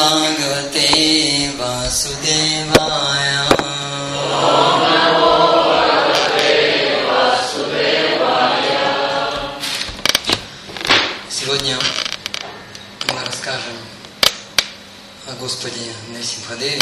[0.00, 3.44] Bhagavate Vasudevaya.
[11.28, 11.78] Сегодня
[13.12, 13.76] мы расскажем
[15.26, 16.80] о Господе Нарсимхадеве.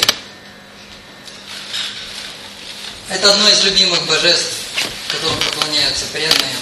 [3.08, 4.52] Это одно из любимых божеств,
[5.08, 6.54] которым поклоняются преданные,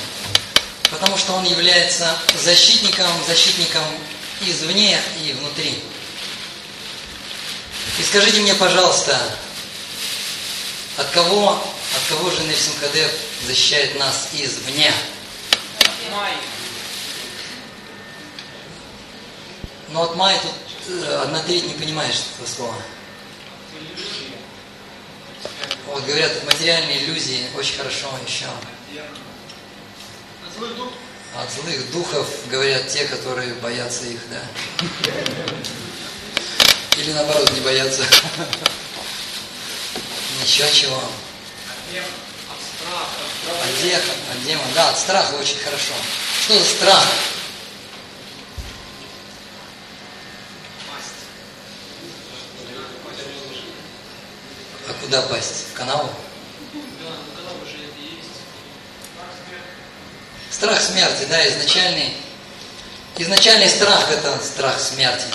[0.91, 3.85] потому что он является защитником, защитником
[4.41, 5.83] извне и внутри.
[7.99, 9.19] И скажите мне, пожалуйста,
[10.97, 13.11] от кого, от кого же Нарсимхадев
[13.47, 14.93] защищает нас извне?
[19.89, 20.53] Но от Майи тут
[20.89, 22.75] э, одна треть не понимаешь этого слова.
[25.87, 28.47] Вот говорят, материальные иллюзии очень хорошо еще.
[31.39, 34.43] От злых духов говорят те, которые боятся их, да?
[37.07, 38.03] Или наоборот, не боятся.
[40.43, 41.01] Ничего чего.
[43.47, 44.67] От деха, от демона.
[44.75, 45.93] Да, от страха очень хорошо.
[46.43, 47.05] Что за страх?
[54.89, 55.67] А куда пасть?
[55.73, 56.11] В канаву?
[60.51, 62.17] Страх смерти, да, изначальный.
[63.17, 65.27] Изначальный страх– это страх смерти.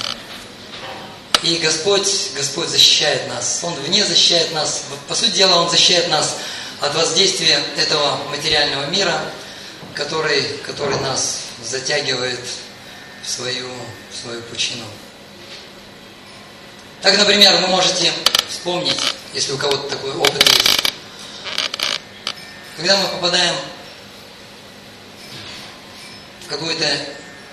[1.44, 3.62] И Господь, Господь защищает нас.
[3.64, 4.84] Он вне защищает нас.
[5.08, 6.38] По сути дела, Он защищает нас
[6.80, 9.20] от воздействия этого материального мира,
[9.96, 12.40] который, который нас затягивает
[13.24, 13.70] в свою,
[14.12, 14.86] в свою пучину.
[17.02, 18.14] Так, например, вы можете
[18.48, 18.98] вспомнить,
[19.34, 20.84] если у кого-то такой опыт есть.
[22.78, 23.56] Когда мы попадаем
[26.46, 26.88] в какую-то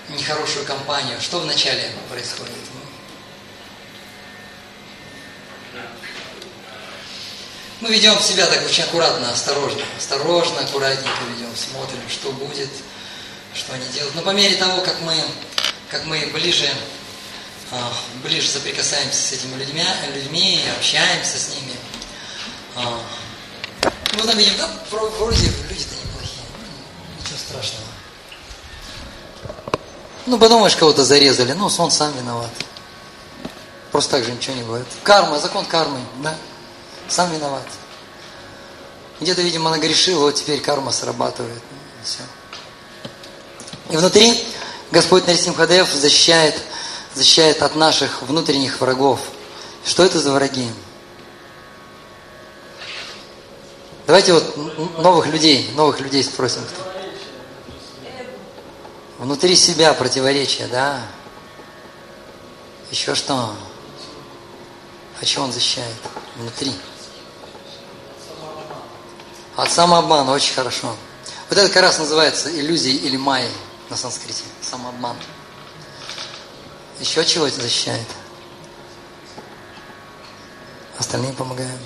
[0.09, 2.53] нехорошую компанию, что вначале происходит?
[7.81, 9.81] Мы ведем себя так очень аккуратно, осторожно.
[9.97, 12.69] Осторожно, аккуратненько ведем, смотрим, что будет,
[13.53, 14.15] что они делают.
[14.15, 15.15] Но по мере того, как мы,
[15.89, 16.69] как мы ближе
[17.71, 19.83] а, ближе соприкасаемся с этими людьми,
[20.15, 21.75] людьми общаемся с ними.
[22.75, 22.99] А,
[24.13, 26.41] мы потом видим, да, вроде люди-то неплохие,
[27.19, 27.85] ничего страшного.
[30.25, 32.49] Ну, подумаешь, кого-то зарезали, ну, он сам виноват.
[33.91, 34.87] Просто так же ничего не бывает.
[35.03, 36.35] Карма, закон кармы, да,
[37.09, 37.65] сам виноват.
[39.19, 41.61] Где-то, видимо, нагрешил, вот теперь карма срабатывает.
[42.01, 42.21] И все.
[43.89, 44.45] И внутри
[44.91, 46.55] Господь Нарисимхадев защищает
[47.15, 49.19] защищает от наших внутренних врагов.
[49.85, 50.69] Что это за враги?
[54.07, 54.57] Давайте вот
[54.99, 56.61] новых людей, новых людей спросим.
[59.17, 61.01] Внутри себя противоречия, да?
[62.89, 63.53] Еще что?
[65.21, 65.95] А что он защищает?
[66.37, 66.73] Внутри.
[69.59, 70.95] От самообмана, очень хорошо.
[71.49, 73.51] Вот это как раз называется иллюзией или майей
[73.89, 74.43] на санскрите.
[74.61, 75.17] Самообман.
[77.01, 78.07] Еще чего защищает?
[80.97, 81.77] Остальные помогаем.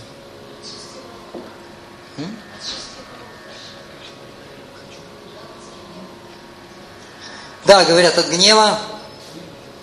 [7.65, 8.79] Да, говорят, от гнева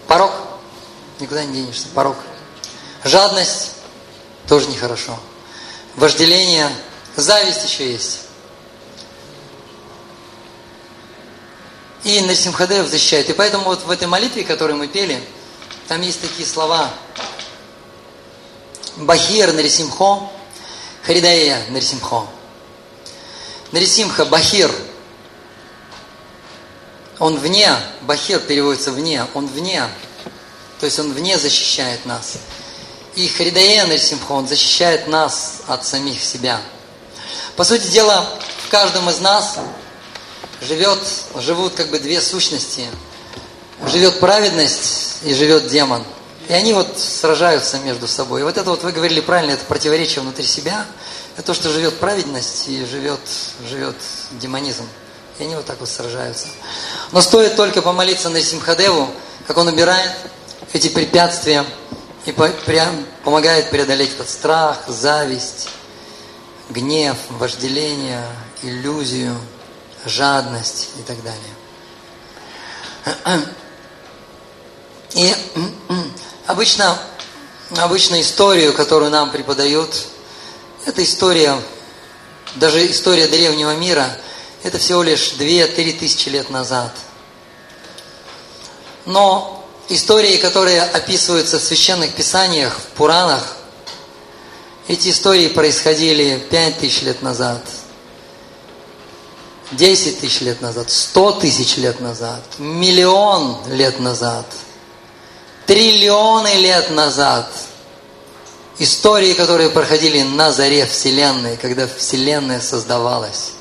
[0.06, 0.30] порог.
[1.18, 1.88] Никуда не денешься.
[1.88, 2.16] Порог.
[3.02, 3.72] Жадность
[4.46, 5.18] тоже нехорошо.
[5.96, 6.70] Вожделение.
[7.20, 8.20] Зависть еще есть.
[12.02, 13.28] И Нарсимхадев защищает.
[13.28, 15.22] И поэтому вот в этой молитве, которую мы пели,
[15.86, 16.90] там есть такие слова.
[18.96, 20.30] Бахир Нарисимхо,
[21.02, 22.26] Харидая Нарисимхо.
[23.70, 24.72] Нарисимха Бахир.
[27.18, 27.70] Он вне,
[28.00, 29.86] Бахир переводится вне, он вне.
[30.78, 32.38] То есть он вне защищает нас.
[33.14, 36.62] И Харидая Нарисимхо, он защищает нас от самих себя.
[37.60, 38.24] По сути дела,
[38.66, 39.58] в каждом из нас
[40.62, 40.98] живет,
[41.36, 42.88] живут как бы две сущности.
[43.86, 46.02] Живет праведность и живет демон.
[46.48, 48.40] И они вот сражаются между собой.
[48.40, 50.86] И вот это вот вы говорили правильно, это противоречие внутри себя.
[51.36, 53.20] Это то, что живет праведность и живет,
[53.68, 53.96] живет
[54.40, 54.88] демонизм.
[55.38, 56.46] И они вот так вот сражаются.
[57.12, 59.10] Но стоит только помолиться на Симхадеву,
[59.46, 60.12] как он убирает
[60.72, 61.66] эти препятствия
[62.24, 65.68] и помогает преодолеть этот страх, зависть,
[66.70, 68.24] гнев, вожделение,
[68.62, 69.36] иллюзию,
[70.04, 71.54] жадность и так далее.
[75.14, 75.34] И
[76.46, 76.98] обычно,
[77.76, 80.06] обычно историю, которую нам преподают,
[80.86, 81.60] это история,
[82.54, 84.16] даже история древнего мира,
[84.62, 86.92] это всего лишь 2-3 тысячи лет назад.
[89.06, 93.56] Но истории, которые описываются в священных писаниях, в Пуранах,
[94.90, 97.62] эти истории происходили 5 тысяч лет назад,
[99.70, 104.46] 10 тысяч лет назад, 100 тысяч лет назад, миллион лет назад,
[105.66, 107.48] триллионы лет назад.
[108.80, 113.52] Истории, которые проходили на заре Вселенной, когда Вселенная создавалась.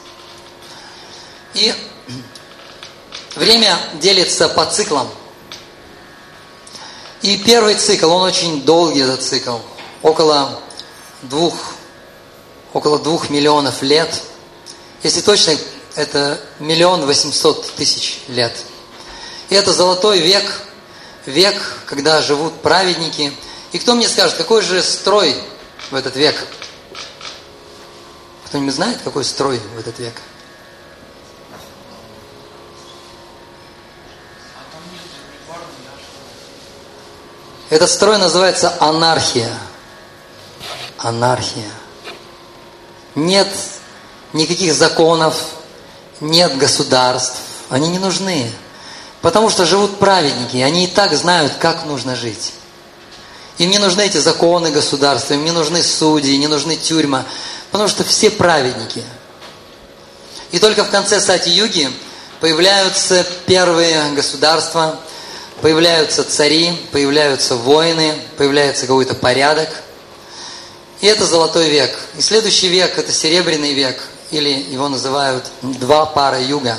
[1.54, 1.76] И
[3.36, 5.08] время делится по циклам.
[7.22, 9.58] И первый цикл, он очень долгий, этот цикл,
[10.02, 10.60] около
[11.22, 11.56] двух,
[12.74, 14.22] около двух миллионов лет.
[15.04, 15.56] Если точно,
[15.96, 18.54] это миллион восемьсот тысяч лет.
[19.50, 20.46] И это золотой век,
[21.26, 21.56] век,
[21.86, 23.34] когда живут праведники.
[23.72, 25.36] И кто мне скажет, какой же строй
[25.92, 26.36] в этот век?
[28.46, 30.14] Кто-нибудь знает, какой строй в этот век?
[37.70, 39.56] Этот строй называется анархия.
[41.02, 41.72] Анархия.
[43.16, 43.48] Нет
[44.34, 45.36] никаких законов,
[46.20, 47.38] нет государств.
[47.70, 48.52] Они не нужны.
[49.22, 52.54] Потому что живут праведники, они и так знают, как нужно жить.
[53.58, 57.26] Им не нужны эти законы государства, им не нужны судьи, не нужны тюрьма,
[57.72, 59.04] потому что все праведники.
[60.52, 61.92] И только в конце Сати-Юги
[62.40, 64.98] появляются первые государства,
[65.62, 69.70] появляются цари, появляются воины, появляется какой-то порядок.
[71.02, 71.98] И это золотой век.
[72.18, 74.02] И следующий век– это серебряный век,
[74.32, 76.78] или его называют два пара юга.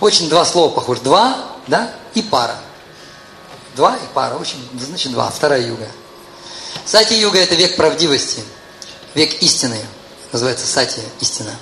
[0.00, 1.00] Очень два слова похожи.
[1.00, 2.58] Два, да, и пара.
[3.76, 5.86] Два и пара, очень, значит два, вторая юга.
[6.84, 8.42] Сати юга– это век правдивости,
[9.14, 9.78] век истины.
[10.32, 11.54] Называется сати, истина.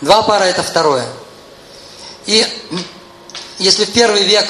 [0.00, 1.06] Два пара– это второе.
[2.26, 2.46] И
[3.58, 4.46] если в первый век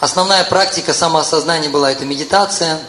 [0.00, 2.80] основная практика самоосознания была это медитация,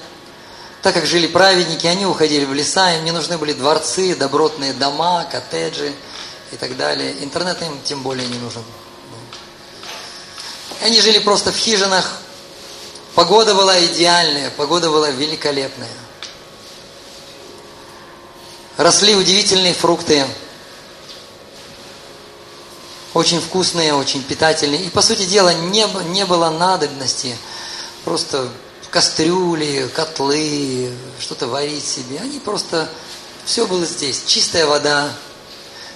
[0.83, 5.24] так как жили праведники, они уходили в леса, им не нужны были дворцы, добротные дома,
[5.24, 5.94] коттеджи
[6.51, 7.24] и так далее.
[7.24, 8.62] Интернет им тем более не нужен.
[10.81, 12.19] Они жили просто в хижинах.
[13.15, 15.88] Погода была идеальная, погода была великолепная.
[18.75, 20.25] Росли удивительные фрукты,
[23.13, 24.81] очень вкусные, очень питательные.
[24.81, 27.38] И, по сути дела, не, не было надобности
[28.03, 28.50] просто
[28.94, 32.19] кастрюли, котлы, что-то варить себе.
[32.22, 32.88] Они просто...
[33.45, 34.24] Все было здесь.
[34.25, 35.12] Чистая вода,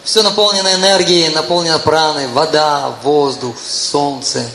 [0.04, 4.46] все наполнено энергией, наполнено праной, вода, воздух, солнце,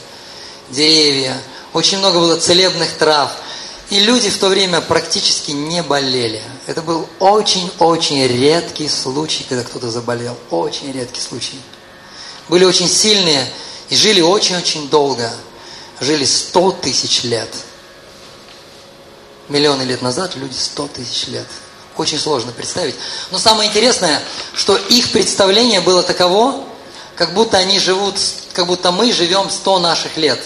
[0.69, 1.35] деревья.
[1.73, 3.31] Очень много было целебных трав.
[3.89, 6.43] И люди в то время практически не болели.
[6.67, 10.37] Это был очень-очень редкий случай, когда кто-то заболел.
[10.51, 11.59] Очень редкий случай
[12.49, 13.51] были очень сильные
[13.89, 15.33] и жили очень-очень долго.
[16.01, 17.49] Жили сто тысяч лет.
[19.49, 21.47] Миллионы лет назад люди сто тысяч лет.
[21.97, 22.95] Очень сложно представить.
[23.31, 24.23] Но самое интересное,
[24.55, 26.65] что их представление было таково,
[27.17, 28.15] как будто они живут,
[28.55, 30.41] как будто мы живем сто наших лет.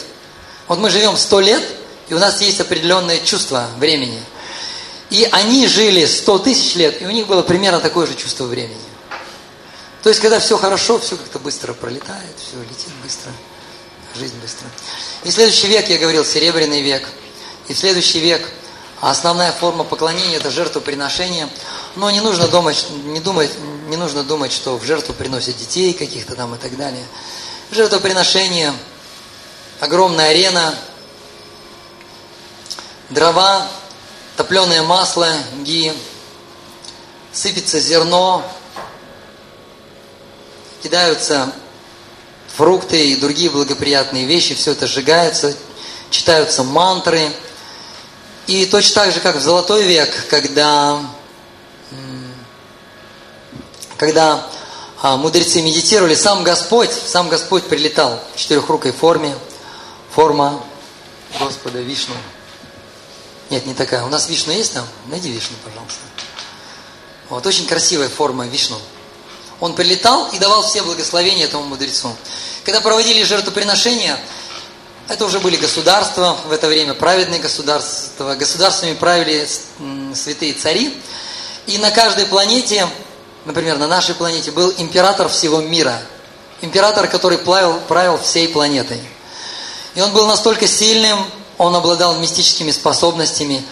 [0.67, 1.63] Вот мы живем сто лет,
[2.09, 4.21] и у нас есть определенное чувство времени.
[5.11, 8.81] И они жили сто тысяч лет, и у них было примерно такое же чувство времени.
[10.03, 13.33] То есть, когда все хорошо, все как-то быстро пролетает, все летит быстро,
[14.17, 14.67] жизнь быстро.
[15.25, 17.09] И следующий век, я говорил, серебряный век.
[17.69, 18.49] И следующий век,
[19.01, 21.49] основная форма поклонения– это жертвоприношение.
[21.97, 23.51] Но не нужно думать, не, думать,
[23.89, 27.07] не нужно думать, что в жертву приносят детей каких-то там и так далее.
[27.71, 28.73] Жертвоприношение,
[29.81, 30.75] огромная арена,
[33.11, 33.67] дрова,
[34.37, 35.29] топленое масло,
[35.63, 35.93] ги,
[37.33, 38.43] сыпется зерно,
[40.83, 41.53] кидаются
[42.57, 45.55] фрукты и другие благоприятные вещи, все это сжигается,
[46.11, 47.31] читаются мантры.
[48.47, 51.01] И точно так же, как в Золотой век, когда,
[53.97, 54.47] когда
[55.03, 59.37] а, мудрецы медитировали, сам Господь, сам Господь прилетал в четырехрукой форме,
[60.13, 60.63] форма
[61.41, 62.15] Господа Вишну.
[63.51, 64.05] Нет, не такая.
[64.05, 64.87] У нас Вишну есть там?
[65.07, 66.01] Найди Вишну, пожалуйста.
[67.29, 68.79] Вот, очень красивая форма Вишну.
[69.61, 72.15] Он прилетал и давал все благословения этому мудрецу.
[72.65, 74.19] Когда проводили жертвоприношения,
[75.09, 78.35] это уже были государства, в это время праведные государства.
[78.35, 79.47] Государствами правили
[80.15, 80.97] святые цари.
[81.67, 82.89] И на каждой планете,
[83.45, 86.01] например, на нашей планете, был император всего мира.
[86.61, 89.01] Император, который правил, правил всей планетой.
[89.95, 91.19] И он был настолько сильным,
[91.59, 93.65] он обладал мистическими способностями.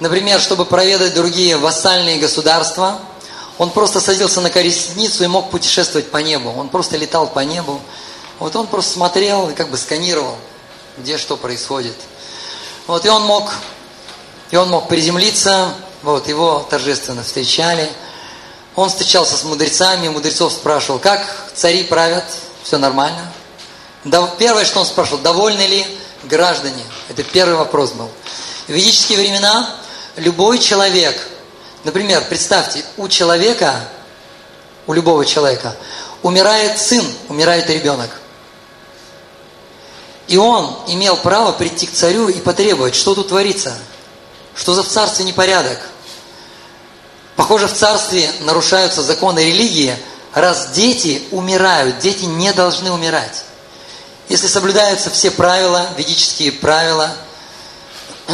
[0.00, 3.00] Например, чтобы проведать другие вассальные государства–
[3.58, 6.52] он просто садился на колесницу и мог путешествовать по небу.
[6.56, 7.80] Он просто летал по небу.
[8.38, 10.36] Вот он просто смотрел и как бы сканировал
[10.98, 11.96] где что происходит.
[12.86, 13.52] Вот, и он мог,
[14.50, 17.88] и он мог приземлиться, вот, его торжественно встречали.
[18.74, 22.24] Он встречался с мудрецами, мудрецов спрашивал, как цари правят,
[22.62, 23.32] все нормально.
[24.38, 25.86] Первое, что он спрашивал, довольны ли
[26.24, 26.82] граждане?
[27.08, 28.10] Это первый вопрос был.
[28.66, 29.76] В ведические времена
[30.16, 31.16] любой человек,
[31.84, 33.88] например, представьте, у человека,
[34.86, 35.76] у любого человека,
[36.22, 38.10] умирает сын, умирает ребенок.
[40.28, 43.76] И он имел право прийти к царю и потребовать, что тут творится,
[44.54, 45.78] что за в царстве непорядок.
[47.36, 49.96] Похоже, в царстве нарушаются законы религии,
[50.32, 53.44] раз дети умирают, дети не должны умирать.
[54.28, 57.14] Если соблюдаются все правила, ведические правила,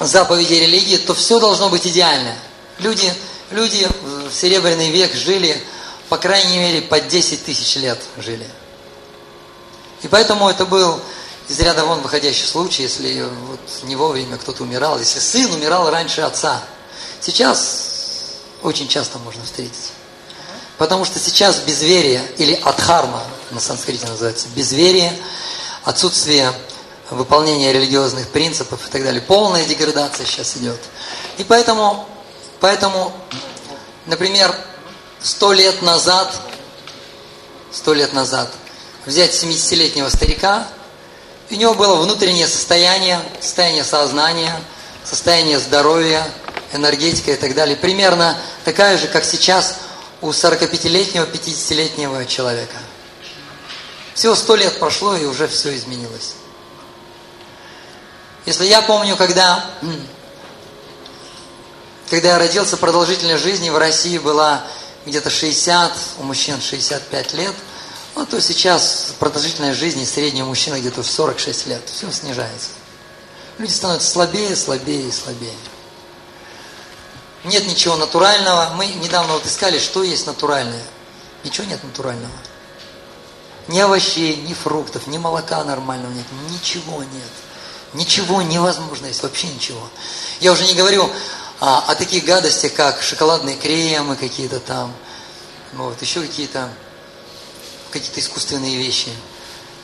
[0.00, 2.34] заповеди религии, то все должно быть идеально.
[2.78, 3.12] Люди,
[3.50, 5.62] люди в Серебряный век жили,
[6.08, 8.46] по крайней мере, по 10 тысяч лет жили.
[10.04, 11.00] И поэтому это был
[11.48, 16.20] из ряда вон выходящий случай, если вот не вовремя кто-то умирал, если сын умирал раньше
[16.20, 16.62] отца.
[17.20, 19.92] Сейчас очень часто можно встретить.
[20.76, 25.18] Потому что сейчас безверие, или адхарма на санскрите называется, безверие,
[25.84, 26.52] отсутствие
[27.08, 30.80] выполнения религиозных принципов и так далее, полная деградация сейчас идет.
[31.38, 32.06] И поэтому,
[32.60, 33.10] поэтому
[34.04, 34.54] например,
[35.22, 36.30] сто лет назад,
[37.72, 38.52] сто лет назад–
[39.06, 40.66] взять 70-летнего старика,
[41.50, 44.58] у него было внутреннее состояние, состояние сознания,
[45.04, 46.26] состояние здоровья,
[46.72, 47.76] энергетика и так далее.
[47.76, 49.78] Примерно такая же, как сейчас
[50.20, 52.76] у 45-летнего, 50-летнего человека.
[54.14, 56.34] Всего сто лет прошло, и уже все изменилось.
[58.46, 59.64] Если я помню, когда,
[62.10, 64.64] когда я родился, продолжительность жизни в России была
[65.04, 67.54] где-то 60, у мужчин 65 лет–
[68.20, 71.82] ну, то сейчас продолжительность жизни среднего мужчины где-то в 46 лет.
[71.86, 72.70] Все снижается.
[73.58, 75.54] Люди становятся слабее, слабее и слабее.
[77.44, 78.72] Нет ничего натурального.
[78.76, 80.82] Мы недавно вот искали, что есть натуральное.
[81.42, 82.32] Ничего нет натурального.
[83.68, 86.26] Ни овощей, ни фруктов, ни молока нормального нет.
[86.50, 87.30] Ничего нет.
[87.94, 89.88] Ничего невозможно есть, вообще ничего.
[90.40, 91.08] Я уже не говорю
[91.60, 94.92] а, о таких гадостях, как шоколадные кремы какие-то там,
[95.74, 96.70] вот, еще какие-то
[97.94, 99.08] какие-то искусственные вещи.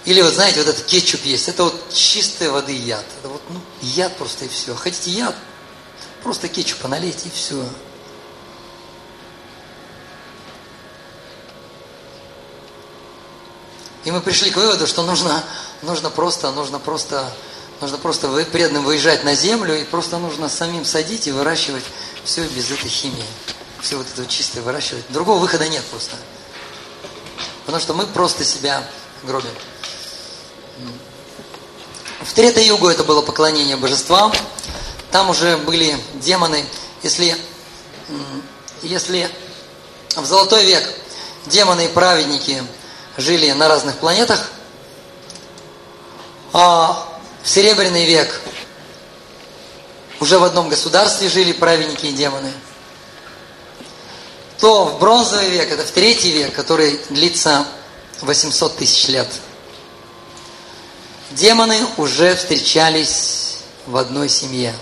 [0.05, 3.05] Или вот знаете, вот этот кетчуп есть, это вот чистой воды яд.
[3.19, 4.75] Это вот ну, яд просто и все.
[4.75, 5.37] Хотите яд?
[6.23, 7.64] Просто кетчупа налейте и все.
[14.05, 15.45] И мы пришли к выводу, что нужно,
[15.83, 17.33] нужно просто, нужно просто,
[17.81, 21.85] нужно просто преданным выезжать на землю и просто нужно самим садить и выращивать
[22.25, 23.26] все без этой химии.
[23.83, 25.05] Все вот это чистое выращивать.
[25.11, 26.17] Другого выхода нет просто.
[27.71, 28.83] Потому что мы просто себя
[29.23, 29.55] гробим.
[32.21, 34.33] В Трета-Югу это было поклонение божествам.
[35.12, 36.65] Там уже были демоны.
[37.05, 37.37] Если,
[38.83, 39.31] если
[40.17, 40.83] в Золотой век
[41.47, 42.61] демоны и праведники
[43.17, 44.50] жили на разных планетах,
[46.53, 47.07] а
[47.45, 48.41] в Серебряный век
[50.19, 52.53] уже в одном государстве жили праведники и демоны–
[54.61, 57.67] то в бронзовый век, это в третий век, который длится
[58.21, 59.26] 800 тысяч лет,
[61.31, 64.75] демоны уже встречались в одной семье.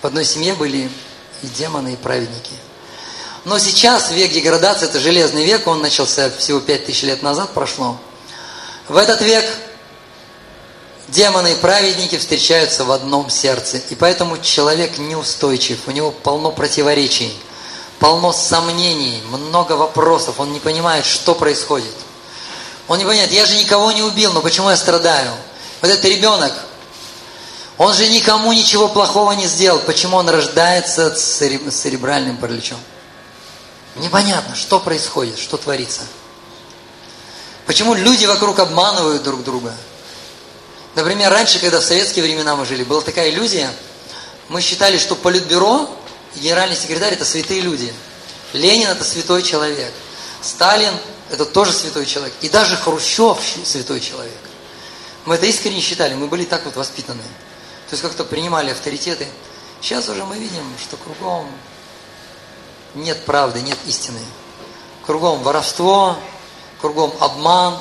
[0.00, 0.90] В одной семье были
[1.42, 2.54] и демоны, и праведники.
[3.44, 7.98] Но сейчас век деградации, это железный век, он начался всего 5000 лет назад прошло.
[8.88, 9.44] В этот век
[11.08, 13.78] демоны и праведники встречаются в одном сердце.
[13.90, 17.36] И поэтому человек неустойчив, у него полно противоречий–
[18.02, 21.94] полно сомнений, много вопросов, он не понимает, что происходит.
[22.88, 25.30] Он не понимает, я же никого не убил, но почему я страдаю?
[25.80, 26.52] Вот этот ребенок,
[27.78, 32.78] он же никому ничего плохого не сделал, почему он рождается с церебральным параличом?
[33.94, 36.02] Непонятно, что происходит, что творится.
[37.66, 39.72] Почему люди вокруг обманывают друг друга?
[40.96, 43.70] Например, раньше, когда в советские времена мы жили, была такая иллюзия,
[44.48, 45.88] мы считали, что политбюро
[46.36, 47.92] генеральный секретарь– это святые люди.
[48.52, 49.92] Ленин– это святой человек.
[50.40, 50.94] Сталин–
[51.30, 52.34] это тоже святой человек.
[52.40, 54.38] И даже Хрущев– святой человек.
[55.24, 57.22] Мы это искренне считали, мы были так вот воспитаны.
[57.22, 59.26] То есть как-то принимали авторитеты.
[59.80, 61.46] Сейчас уже мы видим, что кругом
[62.94, 64.20] нет правды, нет истины.
[65.06, 66.16] Кругом воровство,
[66.80, 67.78] кругом обман,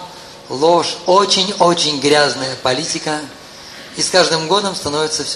[0.50, 3.20] ложь, очень-очень грязная политика.
[3.98, 5.30] И с каждым годом становится все